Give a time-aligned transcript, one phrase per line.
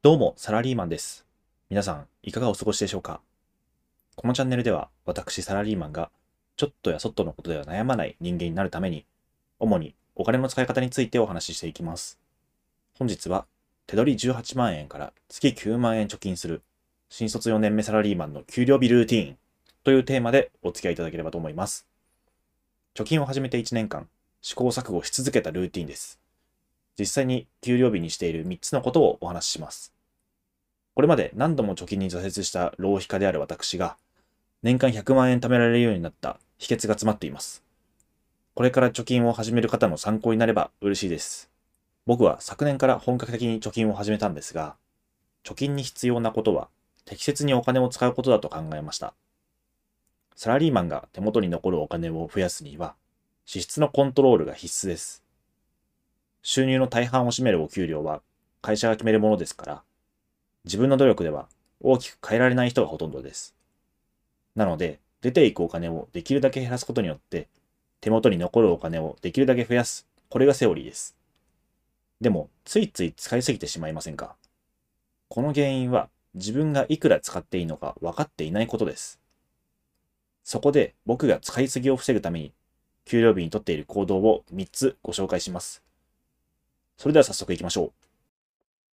[0.00, 1.26] どうも、サラリーマンです。
[1.70, 3.20] 皆さん、いかがお過ごしでしょうか？
[4.14, 6.12] このチャンネルでは、私、サラリーマンが、
[6.56, 9.04] ちょっとやそっとのことでは悩まない人間になるために、
[9.58, 12.16] 主にお金の使い方についてお話ししていきます。
[12.96, 13.44] 本日は、
[13.88, 16.62] 手取り18万円から月9万円貯金する、
[17.08, 19.36] 新卒4年目サラリーマンの給料日ルーティーン
[19.82, 21.88] というテーマでお付き合いいただければと思います。
[22.94, 24.08] 貯金を始めて1年間、
[24.42, 26.20] 試行錯誤し続けたルーティンです。
[26.98, 29.92] 実際に給料日にしている3つのことをお話しします。
[30.94, 33.96] これまで何度も貯金に挫折した浪費家である私が、
[34.64, 37.62] 年間100万円貯められるようになった秘訣が詰まっています。
[38.54, 41.48] これから貯金を始める方の参考になれば嬉しいです。
[42.04, 44.74] 僕は昨年から本格的に貯金を始めたんですが、
[45.44, 46.68] 貯金に必要なことは
[47.04, 49.14] 適切にお金を使うことだと考えました。
[50.34, 52.96] サラリーマンが手元に残るお金を増やすには、
[53.44, 55.27] 支出のコントロールが必須です。
[56.42, 58.22] 収入の大半を占めるお給料は
[58.62, 59.82] 会社が決めるものですから、
[60.64, 61.48] 自分の努力では
[61.80, 63.54] 大きく変えられない人がほとんどです。
[64.54, 67.48] なので、出ていくお金をできるだけ減らすことによって、
[68.00, 70.06] 手元に残るお金をできるだけ増やす。
[70.28, 71.16] これがセオリーです。
[72.20, 74.36] でも、ついつい使いすぎてしまいませんか？
[75.28, 79.20] この原因は、自分がいくら使っていいのか分かっていないことです。
[80.44, 82.52] そこで、僕が使いすぎを防ぐために、
[83.04, 85.82] 給料日にとっている行動を3つご紹介します。
[86.98, 87.92] それでは早速行きましょう。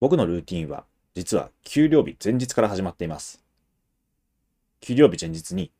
[0.00, 3.40] 僕のルーティンは、実は給料日前日から始まっています。
[4.80, 5.70] 給料日前日に、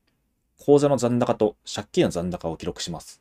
[0.57, 3.21] 口座の残高と借金の残高を記録します。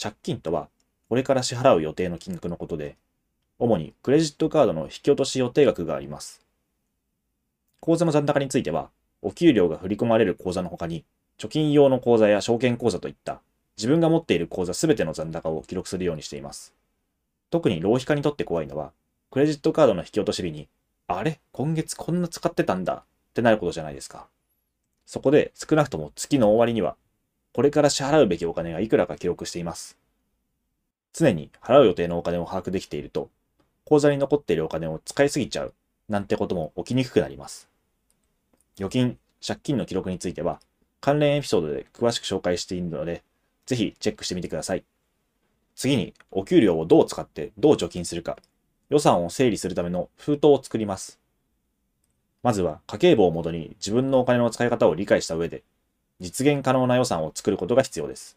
[0.00, 0.68] 借金とは、
[1.08, 2.96] これから支払う予定の金額のことで、
[3.58, 6.46] 主にクレジットカードの引き落とし予定額があります。
[7.80, 11.04] 口座の残高については、お給料が振り込まれる口座の他に、
[11.38, 13.42] 貯金用の口座や証券口座といった、
[13.76, 16.72] 自分が持っている口座すべての残高を記録するようにしています。
[17.52, 18.92] 特に浪費家にとって怖いのは、
[19.30, 20.68] クレジットカードの引き落とし日に、
[21.06, 21.38] あれ？
[21.52, 23.02] 今月こんな使ってたんだっ
[23.34, 24.26] てなることじゃないですか。
[25.04, 26.96] そこで少なくとも月の終わりには、
[27.52, 29.98] これから支払うべきお金がいくらか記録しています。
[31.12, 33.28] 常に払う予定のお金を把握できていると、
[33.84, 35.74] 口座に残っているお金を使いすぎちゃう
[36.08, 37.68] なんてことも起きにくくなります。
[38.76, 40.58] 預金、借金の記録については、
[41.02, 43.22] 関連エピソードで詳しく紹介しているので、
[43.66, 44.84] ぜひチェックしてみてください。
[45.74, 48.38] 次に、お給料をどう使ってどう貯金するか、
[48.90, 51.18] 予算を整理するための封筒を作ります。
[52.42, 55.62] まずは家計簿をもとに自分のお金の使い方を理解した上で、
[56.20, 58.36] 実現可能な予算を作ることが必要です。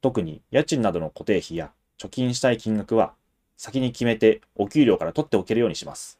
[0.00, 3.14] 特に家賃などの固定費や貯金したい金額は、
[3.56, 6.18] 先に決めてお給料から取っておけるようにします。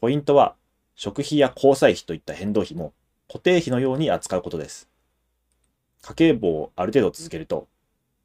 [0.00, 0.54] ポイントは、
[0.94, 2.92] 食費や交際費といった変動費も
[3.26, 4.88] 固定費のように扱うことです。
[6.02, 7.68] 家計簿をある程度続けると、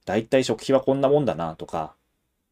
[0.06, 1.96] だいたい食費はこんなもんだなとか、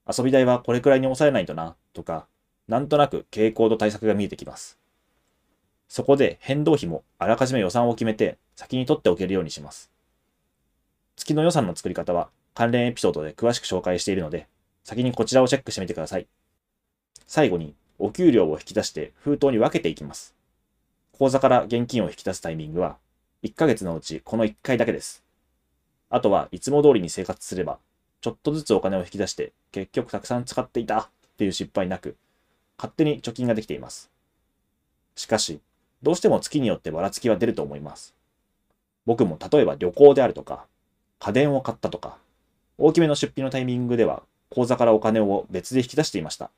[0.07, 2.27] 遊び代はこれくらいに抑えないとなとか、
[2.67, 4.79] なんとなく傾向と対策が見えてきます。
[5.87, 9.91] そこで変動費もあらかじめ予算を決めて先に取っておけるようにします。
[11.15, 14.47] 月の予算の作り方は関連エピソードで詳しく紹介しているので、
[14.83, 16.27] 先にこちらをチェックしてみてください。
[17.27, 20.35] 最後に、お給料を引き出して封筒に分けていきます。
[21.13, 22.97] 口座から現金を引き出すタイミングは、
[23.43, 25.22] 1ヶ月のうちこの1回だけです。
[26.13, 27.79] あとはいつも通りに生活すれば、
[28.21, 31.07] ちょっとずつお金を引き出して結局たくさん使っていたっ
[31.39, 32.15] ていう失敗なく、
[32.77, 34.11] 勝手に貯金ができています。
[35.15, 35.59] しかし、
[36.03, 38.13] どうしても月によってばらつきは出ると思います。
[39.07, 40.67] 僕も例えば旅行であるとか、
[41.17, 42.19] 家電を買ったとか、
[42.77, 44.21] 大きめの出費のタイミングでは
[44.51, 46.51] 口座からお金を別で引き出していました。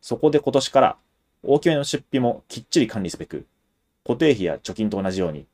[0.00, 0.96] そこで今年から
[1.42, 3.44] 大きめの出費もきっちり管理すべく、
[4.06, 5.44] 固定費や貯金と同じように、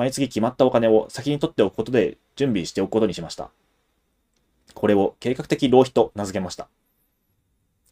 [0.00, 3.50] 毎月決まったお金を先に取っておくことで準備しておくことにしました。
[4.72, 6.68] これを計画的浪費と名付けました。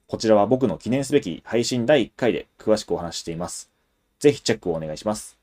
[0.07, 3.71] こちらは僕の記念すべき配信第1回で詳しくお話ししています。
[4.21, 5.39] ぜひチェックをお願いします。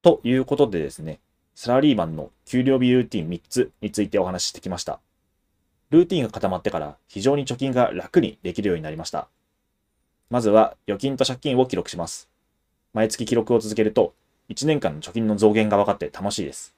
[0.00, 1.20] ということでですね、
[1.54, 4.98] サラリーマンの給料日ルーティン3つについてお話ししてきました。
[5.90, 9.28] ルーティンが固まってから非常に貯金が楽にできるようになりました。
[10.30, 12.30] まずは預金と借金を記録します。
[12.94, 14.14] 毎月記録を続けると
[14.48, 16.74] 1年間の貯金の増減が分かって楽しいです。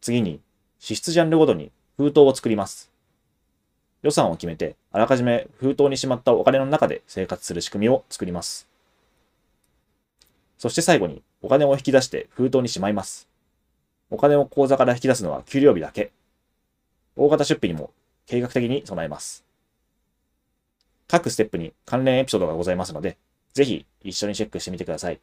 [0.00, 0.40] 次に
[0.78, 2.90] 支出ジャンルごとに封筒を作ります。
[4.02, 8.68] 予算を決めてあらかじめ封筒にしまったお金の中で生活する仕組みを作ります。
[10.58, 13.28] そして最後にお金を引き出して封筒にしまいます。
[14.10, 16.10] お金を口座から引き出すのは給料日だけ。
[17.16, 17.90] 大型出費にも
[18.26, 19.44] 計画的に備えます。
[21.06, 23.16] 各ステップに関連エピソードがございますので、
[23.54, 25.20] ぜひ一緒にチェックしてみてください。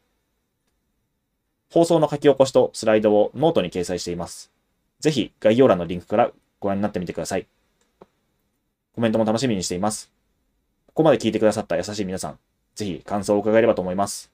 [1.76, 4.50] 放送の書き起こしとスライドをノートに掲載しています。
[4.98, 7.46] ぜひ概要欄のリンクからご覧になってみてください。
[8.94, 10.10] コメントも楽しみにしています。
[10.86, 12.38] ここまで聞いてくださった優しい皆さん、
[12.76, 14.32] ぜひ感想を伺えればと思います。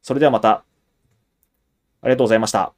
[0.00, 0.62] それではまた、あ
[2.04, 2.72] りがとうございました。